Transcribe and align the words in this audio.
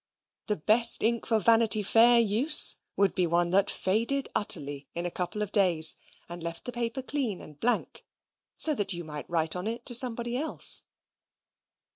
The 0.47 0.55
best 0.55 1.03
ink 1.03 1.27
for 1.27 1.37
Vanity 1.37 1.83
Fair 1.83 2.19
use 2.19 2.75
would 2.95 3.13
be 3.13 3.27
one 3.27 3.51
that 3.51 3.69
faded 3.69 4.29
utterly 4.33 4.87
in 4.95 5.05
a 5.05 5.11
couple 5.11 5.43
of 5.43 5.51
days, 5.51 5.95
and 6.27 6.41
left 6.41 6.65
the 6.65 6.71
paper 6.71 7.03
clean 7.03 7.39
and 7.39 7.59
blank, 7.59 8.03
so 8.57 8.73
that 8.73 8.93
you 8.93 9.03
might 9.03 9.29
write 9.29 9.55
on 9.55 9.67
it 9.67 9.85
to 9.85 9.93
somebody 9.93 10.35
else. 10.35 10.81